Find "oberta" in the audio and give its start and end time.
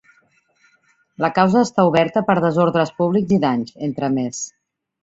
1.91-2.25